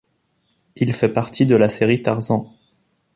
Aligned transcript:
Il 0.77 0.93
fait 0.93 1.09
partie 1.11 1.45
de 1.45 1.55
la 1.55 1.67
série 1.67 2.01
Tarzan. 2.01 2.51